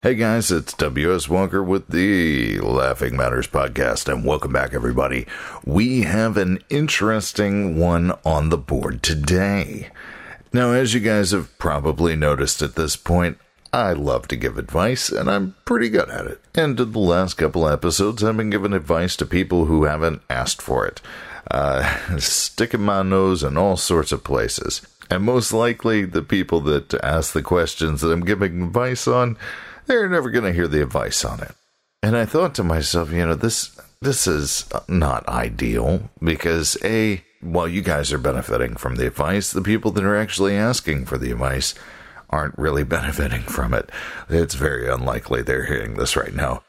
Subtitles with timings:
[0.00, 1.28] Hey guys, it's W.S.
[1.28, 5.26] Walker with the Laughing Matters podcast, and welcome back, everybody.
[5.64, 9.90] We have an interesting one on the board today.
[10.52, 13.38] Now, as you guys have probably noticed at this point,
[13.72, 16.40] I love to give advice, and I'm pretty good at it.
[16.54, 20.62] And in the last couple episodes, I've been giving advice to people who haven't asked
[20.62, 21.02] for it,
[21.50, 24.80] uh, sticking my nose in all sorts of places.
[25.10, 29.36] And most likely, the people that ask the questions that I'm giving advice on
[29.88, 31.54] they're never going to hear the advice on it.
[32.02, 37.66] And I thought to myself, you know, this this is not ideal because a while
[37.66, 41.32] you guys are benefiting from the advice, the people that are actually asking for the
[41.32, 41.74] advice
[42.30, 43.90] aren't really benefiting from it.
[44.28, 46.62] It's very unlikely they're hearing this right now.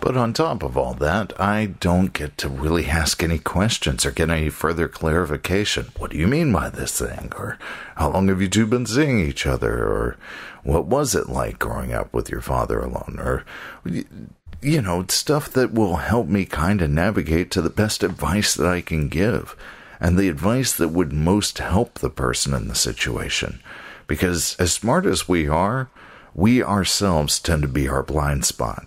[0.00, 4.10] But on top of all that, I don't get to really ask any questions or
[4.10, 5.92] get any further clarification.
[5.96, 7.32] What do you mean by this thing?
[7.38, 7.58] Or
[7.96, 9.72] how long have you two been seeing each other?
[9.72, 10.16] Or
[10.62, 13.16] what was it like growing up with your father alone?
[13.18, 13.44] Or,
[13.84, 18.66] you know, stuff that will help me kind of navigate to the best advice that
[18.66, 19.56] I can give
[20.00, 23.62] and the advice that would most help the person in the situation.
[24.06, 25.88] Because as smart as we are,
[26.34, 28.86] we ourselves tend to be our blind spot.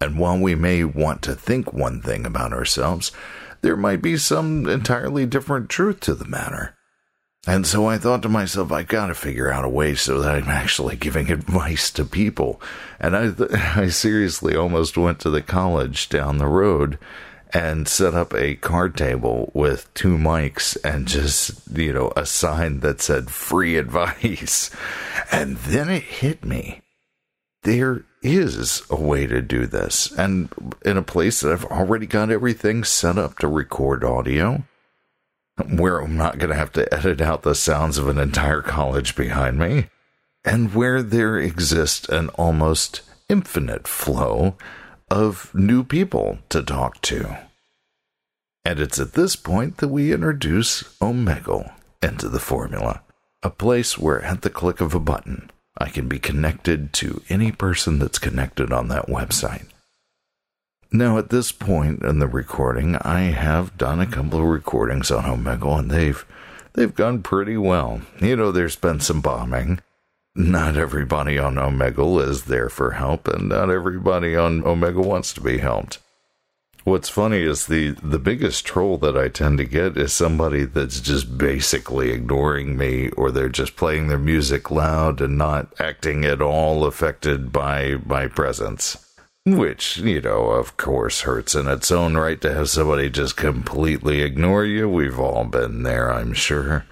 [0.00, 3.12] And while we may want to think one thing about ourselves,
[3.60, 6.74] there might be some entirely different truth to the matter.
[7.46, 10.48] And so I thought to myself, I gotta figure out a way so that I'm
[10.48, 12.60] actually giving advice to people.
[13.00, 13.32] And I,
[13.80, 16.98] I seriously almost went to the college down the road
[17.54, 22.80] and set up a card table with two mics and just, you know, a sign
[22.80, 24.70] that said free advice.
[25.30, 26.80] And then it hit me.
[27.62, 30.10] There is a way to do this.
[30.12, 30.48] And
[30.84, 34.64] in a place that I've already got everything set up to record audio,
[35.68, 39.16] where I'm not going to have to edit out the sounds of an entire college
[39.16, 39.88] behind me,
[40.44, 44.56] and where there exists an almost infinite flow
[45.10, 47.38] of new people to talk to.
[48.64, 53.02] And it's at this point that we introduce Omegle into the formula,
[53.42, 57.52] a place where at the click of a button, I can be connected to any
[57.52, 59.66] person that's connected on that website.
[60.90, 65.24] Now, at this point in the recording, I have done a couple of recordings on
[65.24, 66.24] Omegle, and they've
[66.72, 68.00] they've gone pretty well.
[68.20, 69.80] You know, there's been some bombing.
[70.34, 75.40] Not everybody on Omegle is there for help, and not everybody on Omegle wants to
[75.40, 75.98] be helped.
[76.88, 81.00] What's funny is the the biggest troll that I tend to get is somebody that's
[81.00, 86.40] just basically ignoring me or they're just playing their music loud and not acting at
[86.40, 88.96] all affected by my presence.
[89.44, 94.22] Which, you know, of course hurts in its own right to have somebody just completely
[94.22, 94.88] ignore you.
[94.88, 96.86] We've all been there, I'm sure.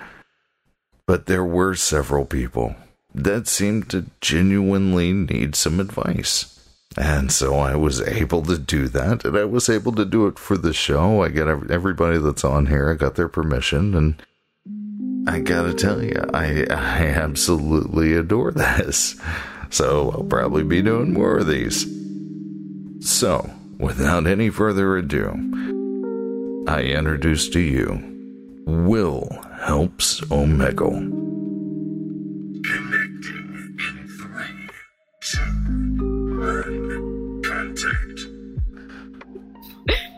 [1.06, 2.76] But there were several people
[3.14, 6.55] that seemed to genuinely need some advice.
[6.98, 10.38] And so I was able to do that, and I was able to do it
[10.38, 11.22] for the show.
[11.22, 14.22] I got everybody that's on here, I got their permission, and
[15.28, 19.20] I gotta tell you, I, I absolutely adore this.
[19.68, 21.86] So I'll probably be doing more of these.
[23.00, 29.28] So, without any further ado, I introduce to you Will
[29.60, 31.25] Helps Omegle.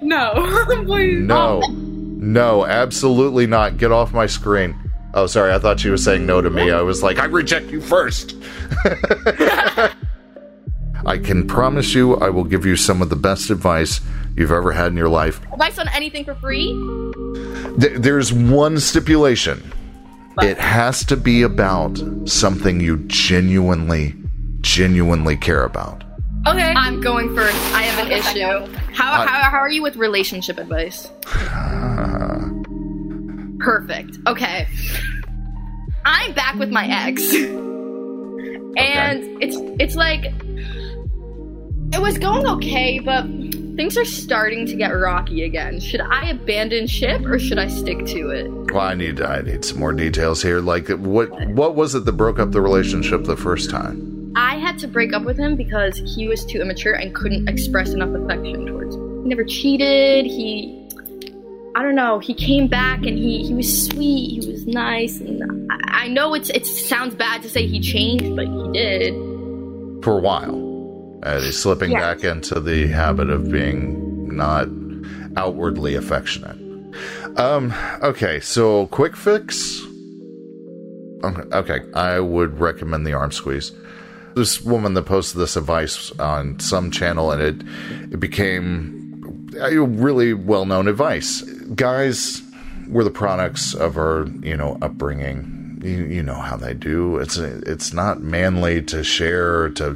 [0.08, 0.32] No,
[0.86, 1.20] please.
[1.20, 1.60] No.
[1.60, 3.76] No, absolutely not.
[3.76, 4.74] Get off my screen.
[5.14, 5.52] Oh, sorry.
[5.52, 6.70] I thought she was saying no to me.
[6.70, 8.34] I was like, I reject you first.
[11.06, 14.00] I can promise you, I will give you some of the best advice
[14.36, 15.40] you've ever had in your life.
[15.52, 16.72] Advice on anything for free?
[17.78, 19.72] Th- there's one stipulation
[20.36, 20.46] but.
[20.46, 24.14] it has to be about something you genuinely,
[24.60, 26.04] genuinely care about.
[26.46, 26.72] Okay.
[26.76, 27.56] I'm going first.
[27.74, 28.72] I have an issue.
[28.92, 31.10] How, how, how are you with relationship advice?
[33.58, 34.18] Perfect.
[34.26, 34.66] Okay.
[36.04, 37.34] I'm back with my ex.
[38.76, 39.36] and okay.
[39.40, 40.32] it's it's like
[41.92, 43.24] it was going okay, but
[43.76, 45.80] things are starting to get rocky again.
[45.80, 48.72] Should I abandon ship or should I stick to it?
[48.72, 50.60] Well, I need I need some more details here.
[50.60, 54.17] Like what what was it that broke up the relationship the first time?
[54.36, 57.90] I had to break up with him because he was too immature and couldn't express
[57.90, 59.22] enough affection towards me.
[59.22, 60.26] He never cheated.
[60.26, 60.88] He,
[61.74, 62.18] I don't know.
[62.18, 64.42] He came back and he he was sweet.
[64.42, 68.36] He was nice, and I, I know it's it sounds bad to say he changed,
[68.36, 69.14] but he did.
[70.02, 72.00] For a while, uh, he's slipping yeah.
[72.00, 74.68] back into the habit of being not
[75.36, 76.56] outwardly affectionate.
[77.38, 77.72] Um.
[78.02, 78.40] Okay.
[78.40, 79.80] So quick fix.
[81.24, 81.80] Okay.
[81.94, 83.72] I would recommend the arm squeeze
[84.34, 87.62] this woman that posted this advice on some channel, and it
[88.12, 91.42] it became a really well known advice.
[91.74, 92.42] Guys
[92.88, 95.54] were the products of our you know upbringing.
[95.82, 97.18] You, you know how they do.
[97.18, 99.94] It's it's not manly to share to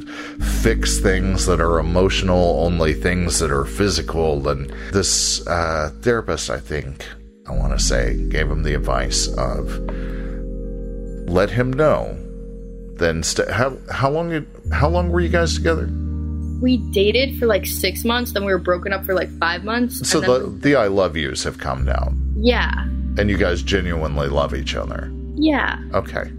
[0.61, 4.47] fix things that are emotional, only things that are physical.
[4.47, 7.05] And this uh, therapist, I think,
[7.47, 9.77] I want to say, gave him the advice of
[11.27, 12.17] let him know.
[13.03, 15.89] Then st- how how long how long were you guys together?
[16.61, 20.07] We dated for like six months, then we were broken up for like five months.
[20.09, 22.71] So and then the the I love yous have come down, yeah,
[23.17, 25.11] and you guys genuinely love each other.
[25.35, 25.79] yeah.
[25.93, 26.31] Okay.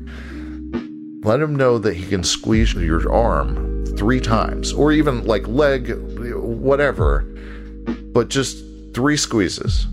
[1.22, 5.92] Let him know that he can squeeze your arm three times, or even like leg,
[6.34, 7.26] whatever,
[8.14, 8.64] but just
[8.94, 9.86] three squeezes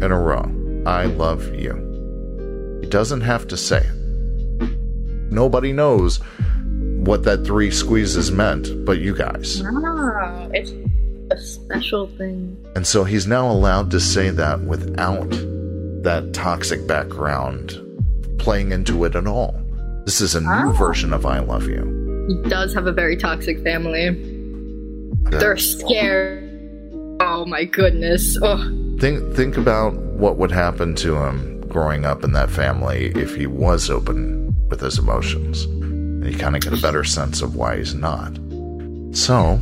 [0.00, 0.50] in a row.
[0.86, 1.74] I love you.
[2.80, 4.03] He doesn't have to say it.
[5.30, 6.20] Nobody knows
[7.04, 9.62] what that three squeezes meant but you guys.
[9.62, 10.72] Wow, it's
[11.30, 12.56] a special thing.
[12.76, 15.30] And so he's now allowed to say that without
[16.02, 17.80] that toxic background
[18.38, 19.54] playing into it at all.
[20.04, 20.72] This is a new Ah.
[20.72, 22.26] version of I Love You.
[22.28, 24.10] He does have a very toxic family.
[25.30, 26.42] They're scared.
[27.20, 28.36] Oh my goodness.
[28.42, 28.58] Oh,
[28.98, 33.46] Think think about what would happen to him growing up in that family if he
[33.46, 34.43] was open
[34.74, 35.64] with his emotions.
[35.64, 38.32] And you kind of get a better sense of why he's not.
[39.12, 39.60] So,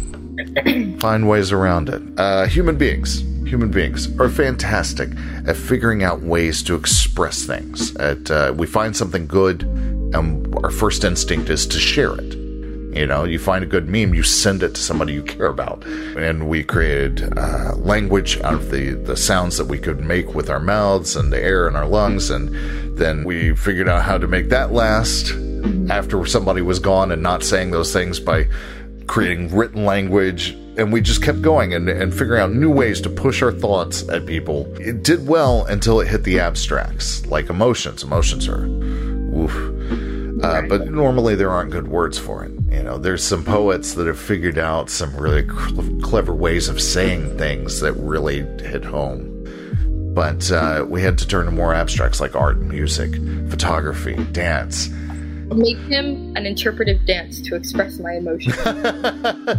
[1.00, 2.02] find ways around it.
[2.16, 5.10] Uh, human beings, human beings are fantastic
[5.46, 7.94] at figuring out ways to express things.
[7.96, 9.64] At uh, we find something good,
[10.14, 12.38] and our first instinct is to share it.
[12.94, 15.82] You know, you find a good meme, you send it to somebody you care about.
[15.86, 20.50] And we created uh, language out of the, the sounds that we could make with
[20.50, 22.28] our mouths and the air in our lungs.
[22.30, 22.50] And
[23.02, 25.32] then we figured out how to make that last
[25.90, 28.46] after somebody was gone and not saying those things by
[29.06, 30.50] creating written language.
[30.78, 34.08] And we just kept going and, and figuring out new ways to push our thoughts
[34.08, 34.72] at people.
[34.80, 38.02] It did well until it hit the abstracts, like emotions.
[38.02, 39.54] Emotions are, oof.
[40.42, 42.52] Uh, but normally there aren't good words for it.
[42.70, 46.80] You know, there's some poets that have figured out some really cl- clever ways of
[46.80, 49.31] saying things that really hit home.
[50.14, 53.14] But uh, we had to turn to more abstracts like art, music,
[53.48, 54.88] photography, dance.
[55.54, 58.56] make him an interpretive dance to express my emotions.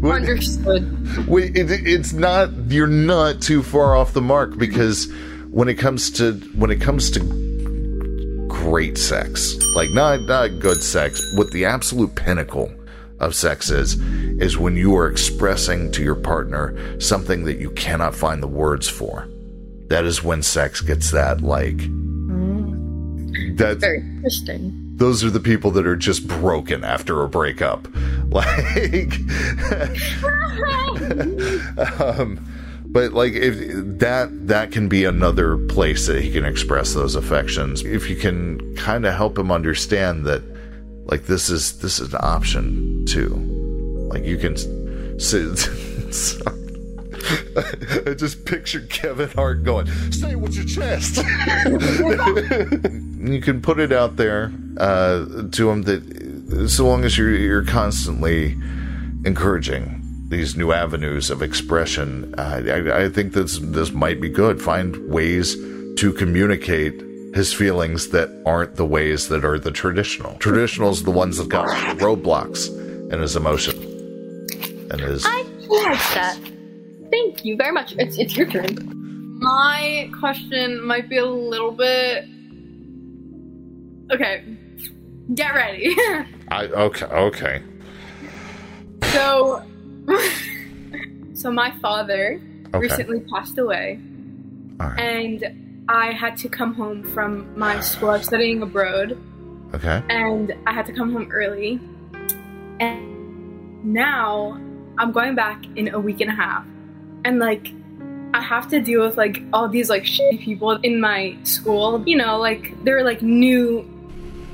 [0.00, 1.26] We- Understood.
[1.26, 5.10] we, it, it's not you're not too far off the mark because
[5.50, 11.20] when it comes to when it comes to great sex like not not good sex
[11.36, 12.70] what the absolute pinnacle
[13.18, 13.94] of sex is
[14.40, 18.88] is when you are expressing to your partner something that you cannot find the words
[18.88, 19.26] for
[19.88, 21.78] that is when sex gets that like
[23.56, 24.92] that Very interesting.
[24.96, 27.88] those are the people that are just broken after a breakup.
[28.30, 29.14] Like
[32.00, 32.44] um
[32.90, 33.54] but like if
[33.98, 37.82] that that can be another place that he can express those affections.
[37.84, 40.42] If you can kind of help him understand that
[41.06, 43.34] like this is this is an option too.
[44.10, 44.56] Like you can
[45.18, 45.58] sit
[48.06, 51.16] I just pictured Kevin Hart going, "Say with your chest."
[53.18, 57.64] you can put it out there uh, to him that so long as you're you're
[57.64, 58.56] constantly
[59.24, 64.60] encouraging these new avenues of expression, uh, I, I think this this might be good.
[64.60, 67.02] Find ways to communicate
[67.34, 70.34] his feelings that aren't the ways that are the traditional.
[70.34, 72.68] Traditional's the ones that got roadblocks
[73.12, 73.76] in his emotion
[74.90, 75.24] and his.
[75.26, 76.38] I like that.
[77.10, 77.94] Thank you very much.
[77.98, 79.38] It's it's your turn.
[79.40, 82.24] My question might be a little bit.
[84.10, 84.42] Okay,
[85.34, 85.94] get ready.
[86.50, 87.62] I okay okay.
[89.12, 89.62] so,
[91.34, 92.40] so my father
[92.74, 92.78] Okay.
[92.80, 93.98] recently passed away,
[94.78, 94.98] All right.
[95.00, 98.10] and I had to come home from my school.
[98.10, 99.16] I was studying abroad,
[99.74, 100.02] Okay.
[100.10, 101.80] and I had to come home early.
[102.80, 104.60] And now
[104.98, 106.66] I'm going back in a week and a half.
[107.24, 107.68] And like
[108.34, 112.02] I have to deal with like all these like shitty people in my school.
[112.06, 113.88] You know, like they're like new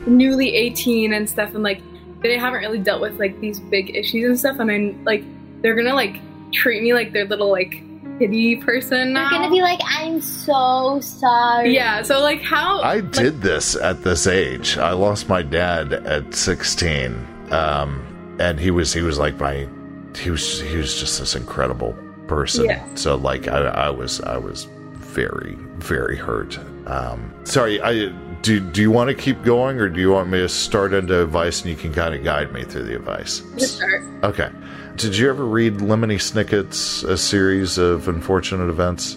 [0.07, 1.81] newly 18 and stuff and like
[2.21, 5.25] they haven't really dealt with like these big issues and stuff and I'm like
[5.63, 6.21] they're gonna like
[6.53, 7.83] treat me like their little like
[8.19, 9.31] pity person now.
[9.31, 11.75] You're gonna be like, I'm so sorry.
[11.75, 14.79] yeah, so like how I like, did this at this age.
[14.79, 17.27] I lost my dad at 16.
[17.51, 19.69] Um, and he was he was like my
[20.17, 22.67] he was he was just this incredible person.
[22.67, 22.87] Yeah.
[22.95, 26.59] So like I, I was I was very very hurt.
[26.87, 28.09] Um, sorry, I
[28.43, 31.23] do, do you want to keep going or do you want me to start into
[31.23, 33.43] advice and you can kind of guide me through the advice?
[33.57, 34.03] Just start.
[34.23, 34.51] Okay.
[34.97, 39.17] Did you ever read Lemony Snicket's A Series of Unfortunate Events?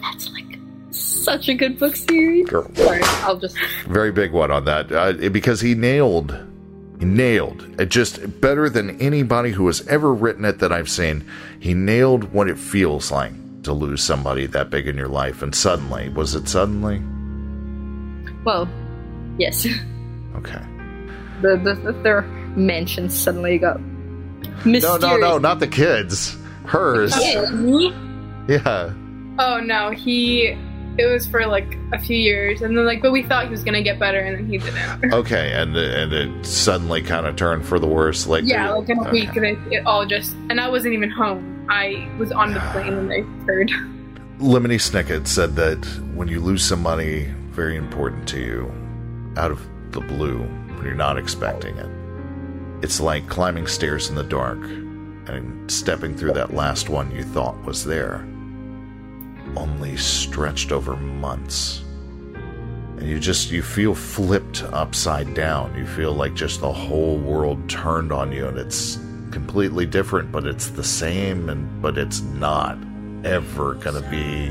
[0.00, 0.58] That's like
[0.90, 2.48] such a good book series.
[2.48, 2.68] Girl.
[2.74, 3.56] Sorry, I'll just.
[3.86, 6.34] Very big one on that uh, because he nailed,
[7.04, 11.24] nailed it just better than anybody who has ever written it that I've seen.
[11.60, 13.32] He nailed what it feels like
[13.62, 17.00] to lose somebody that big in your life, and suddenly, was it suddenly?
[18.44, 18.68] Well,
[19.38, 19.66] yes.
[20.36, 20.62] Okay.
[21.42, 22.22] The the, the their
[22.56, 25.02] mansion suddenly got No, mysterious.
[25.02, 26.34] no, no, not the kids.
[26.64, 27.14] Hers.
[28.48, 28.92] Yeah.
[29.38, 30.56] Oh no, he.
[30.98, 33.64] It was for like a few years, and then like, but we thought he was
[33.64, 35.12] gonna get better, and then he didn't.
[35.12, 38.26] Okay, and and it suddenly kind of turned for the worse.
[38.26, 39.10] Like yeah, like in a okay.
[39.10, 40.34] week, it, it all just.
[40.50, 41.66] And I wasn't even home.
[41.68, 43.70] I was on the plane when they heard.
[44.38, 45.84] Lemony Snicket said that
[46.14, 48.72] when you lose some money very important to you
[49.36, 49.60] out of
[49.92, 51.88] the blue, when you're not expecting it,
[52.82, 54.58] it's like climbing stairs in the dark
[55.28, 58.26] and stepping through that last one you thought was there,
[59.56, 61.82] only stretched over months.
[62.96, 65.76] And you just you feel flipped upside down.
[65.76, 68.98] You feel like just the whole world turned on you and it's
[69.30, 72.78] completely different, but it's the same and but it's not
[73.24, 74.48] ever gonna be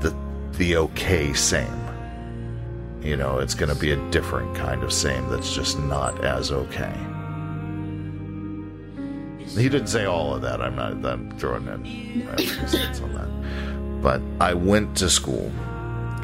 [0.00, 0.14] the
[0.52, 1.78] the okay same.
[3.02, 6.94] You know, it's gonna be a different kind of same that's just not as okay.
[9.56, 10.60] He didn't say all of that.
[10.62, 11.04] I'm not.
[11.04, 14.02] I'm throwing in my cents on that.
[14.02, 15.52] But I went to school.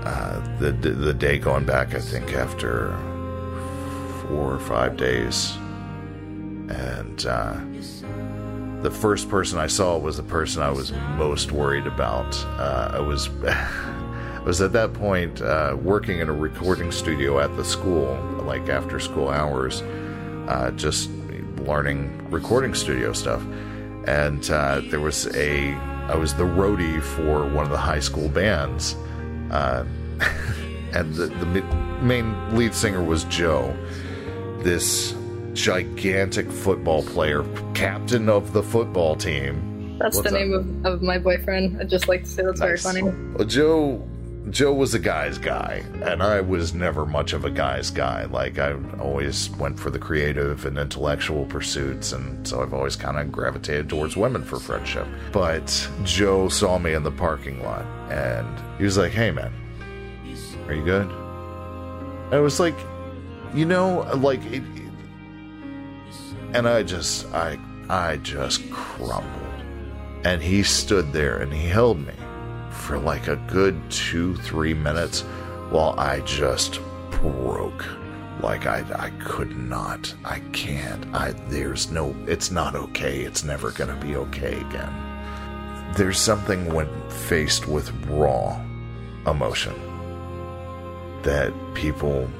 [0.04, 2.96] Uh, the the day going back, I think after
[4.22, 5.56] four or five days,
[6.68, 7.56] and uh,
[8.82, 12.34] the first person I saw was the person I was most worried about.
[12.58, 17.54] Uh, I was I was at that point uh, working in a recording studio at
[17.56, 19.82] the school, like after school hours,
[20.48, 21.10] uh, just
[21.58, 23.42] learning recording studio stuff.
[24.06, 25.72] And uh, there was a
[26.08, 28.94] I was the roadie for one of the high school bands,
[29.50, 29.84] uh,
[30.94, 31.62] and the, the
[32.02, 33.76] main lead singer was Joe,
[34.60, 35.14] this
[35.52, 39.98] gigantic football player, captain of the football team.
[39.98, 41.78] That's What's the name of, of my boyfriend.
[41.80, 42.82] I just like to say that's Nice.
[42.82, 43.02] very funny.
[43.34, 44.08] Well, Joe
[44.50, 48.24] Joe was a guy's guy, and I was never much of a guy's guy.
[48.24, 53.18] Like I always went for the creative and intellectual pursuits, and so I've always kind
[53.18, 55.06] of gravitated towards women for friendship.
[55.32, 59.52] But Joe saw me in the parking lot, and he was like, "Hey, man,
[60.66, 62.76] are you good?" And I was like,
[63.54, 64.62] "You know, like." It,
[66.54, 67.58] and I just, I,
[67.90, 69.34] I just crumbled.
[70.24, 72.14] And he stood there and he held me
[72.70, 75.22] for like a good two, three minutes
[75.70, 77.84] while I just broke.
[78.40, 83.72] Like I, I could not, I can't, I, there's no, it's not okay, it's never
[83.72, 85.92] gonna be okay again.
[85.96, 88.60] There's something when faced with raw
[89.26, 89.74] emotion
[91.22, 92.30] that people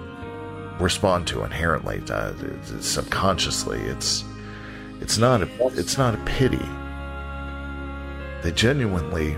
[0.79, 2.33] respond to inherently, uh,
[2.81, 3.81] subconsciously.
[3.81, 4.25] It's,
[5.01, 6.65] it's not a, it's not a pity.
[8.43, 9.37] They genuinely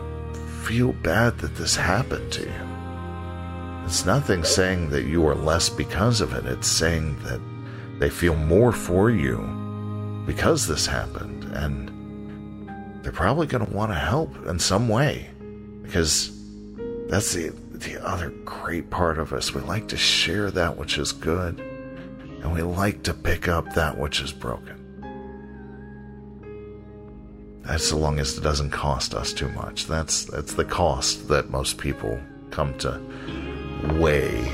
[0.60, 3.84] feel bad that this happened to you.
[3.86, 6.46] It's nothing saying that you are less because of it.
[6.46, 7.40] It's saying that
[7.98, 9.38] they feel more for you
[10.26, 11.44] because this happened.
[11.54, 15.30] And they're probably going to want to help in some way.
[15.82, 16.30] Because
[17.08, 19.52] that's the, the other great part of us.
[19.52, 21.58] We like to share that which is good.
[21.58, 24.79] And we like to pick up that which is broken.
[27.62, 29.86] That's so long as it doesn't cost us too much.
[29.86, 32.18] That's that's the cost that most people
[32.50, 33.00] come to
[33.94, 34.50] weigh,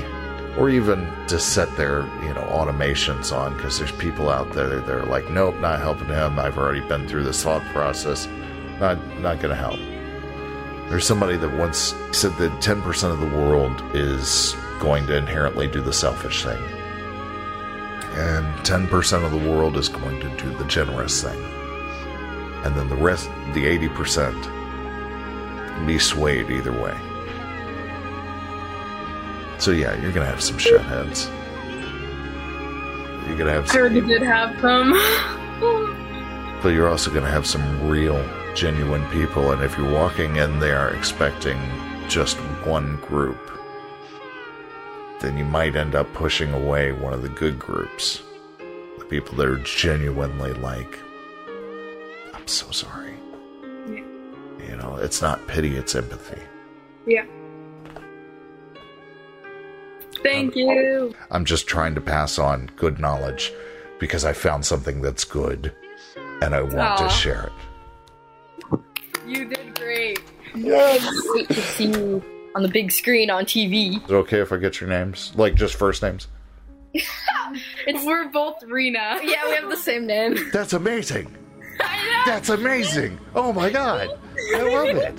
[0.57, 3.55] or even to set their you know automations on.
[3.55, 6.37] Because there's people out there that are like, nope, not helping him.
[6.37, 8.27] I've already been through this thought process.
[8.79, 9.79] Not not to help.
[10.89, 15.81] There's somebody that once said that 10% of the world is going to inherently do
[15.81, 16.63] the selfish thing,
[18.13, 21.66] and 10% of the world is going to do the generous thing
[22.63, 24.57] and then the rest, the 80%,
[25.85, 26.95] be swayed either way.
[29.59, 31.29] So yeah, you're gonna have some shitheads.
[33.27, 34.91] You're gonna have, I some, already did have them.
[36.61, 38.23] but you're also gonna have some real,
[38.55, 39.51] genuine people.
[39.51, 41.59] And if you're walking in there expecting
[42.07, 43.37] just one group,
[45.19, 48.21] then you might end up pushing away one of the good groups,
[48.97, 50.99] the people that are genuinely like,
[52.47, 53.13] "I'm so sorry."
[53.89, 54.05] Yeah.
[54.69, 56.41] You know, it's not pity, it's empathy.
[57.05, 57.25] yeah.
[60.23, 61.13] Thank you.
[61.29, 63.51] I'm just trying to pass on good knowledge
[63.99, 65.73] because I found something that's good
[66.41, 67.07] and I want Aw.
[67.07, 67.51] to share
[68.71, 68.79] it.
[69.27, 70.21] You did great.
[70.55, 71.05] Yes.
[71.31, 72.23] Great to see you
[72.55, 73.97] on the big screen on TV.
[73.97, 75.33] Is it okay if I get your names?
[75.35, 76.27] Like just first names?
[76.93, 79.19] It's We're both Rena.
[79.23, 80.37] yeah, we have the same name.
[80.51, 81.35] That's amazing.
[82.27, 82.35] I know.
[82.35, 83.19] That's amazing.
[83.35, 84.09] Oh my god.
[84.55, 85.15] I love it.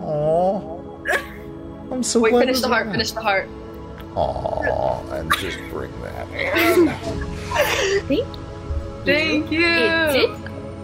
[0.00, 1.92] Aww.
[1.92, 2.86] I'm so Wait, glad finish the heart.
[2.86, 2.92] know.
[2.92, 3.48] Finish the heart.
[4.14, 5.12] Aww.
[5.12, 6.88] And just bring that in.
[9.04, 9.66] Thank you.
[9.66, 10.30] It did.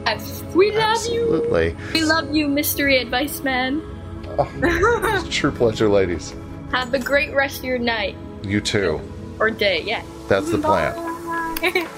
[0.08, 0.42] us.
[0.54, 1.22] We love you.
[1.34, 1.76] Absolutely.
[1.92, 3.82] We love you, mystery advice man.
[4.38, 6.34] Oh, it's a true pleasure, ladies.
[6.72, 9.00] Have a great rest of your night You too.
[9.38, 9.82] or day.
[9.82, 10.02] Yeah.
[10.28, 10.94] That's the plan.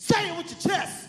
[0.00, 1.07] Say it with your chest.